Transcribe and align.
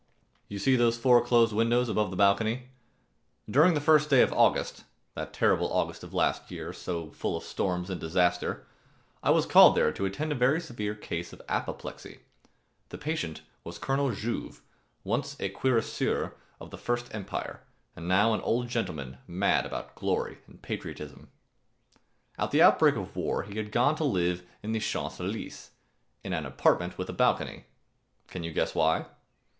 You 0.47 0.57
see 0.57 0.75
those 0.75 0.97
four 0.97 1.23
closed 1.23 1.53
windows 1.53 1.87
above 1.87 2.09
the 2.09 2.17
balcony? 2.17 2.69
During 3.47 3.75
the 3.75 3.79
first 3.79 4.09
day 4.09 4.23
of 4.23 4.33
August, 4.33 4.83
that 5.13 5.31
terrible 5.31 5.71
August 5.71 6.03
of 6.03 6.11
last 6.11 6.49
year, 6.49 6.73
so 6.73 7.11
full 7.11 7.37
of 7.37 7.43
storms 7.43 7.87
and 7.91 8.01
disaster, 8.01 8.65
I 9.21 9.29
was 9.29 9.45
called 9.45 9.75
there 9.75 9.91
to 9.91 10.05
attend 10.07 10.31
a 10.31 10.33
very 10.33 10.59
severe 10.59 10.95
case 10.95 11.33
of 11.33 11.41
apoplexy. 11.47 12.21
The 12.89 12.97
patient 12.97 13.43
was 13.63 13.77
Colonel 13.77 14.09
Jouve, 14.11 14.61
once 15.03 15.37
a 15.39 15.49
cuirassier 15.49 16.33
of 16.59 16.71
the 16.71 16.79
First 16.79 17.13
Empire,[266 17.13 17.53
3] 17.93 17.93
and 17.97 18.07
now 18.07 18.33
an 18.33 18.41
old 18.41 18.69
gentleman 18.69 19.19
mad 19.27 19.67
about 19.67 19.93
glory 19.93 20.39
and 20.47 20.63
patriotism. 20.63 21.29
At 22.39 22.49
the 22.49 22.63
outbreak 22.63 22.95
of 22.95 23.15
war 23.15 23.43
he 23.43 23.55
had 23.57 23.71
gone 23.71 23.93
to 23.97 24.03
live 24.03 24.41
in 24.63 24.71
the 24.71 24.79
Champs 24.79 25.19
Élysées, 25.19 25.69
in 26.23 26.33
an 26.33 26.47
apartment 26.47 26.97
with 26.97 27.07
a 27.07 27.13
balcony. 27.13 27.65
Can 28.27 28.43
you 28.43 28.51
guess 28.51 28.73
why? 28.73 29.05